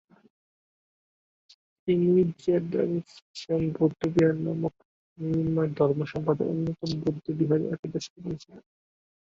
[1.87, 2.07] তিনি
[2.55, 8.63] র্দ্জোগ্স-ছেন বৌদ্ধবিহার নামক র্ন্যিং-মা ধর্মসম্প্রদায়ের অন্যতম প্রধান বৌদ্ধবিহারের একাদশ প্রধান ছিলেন।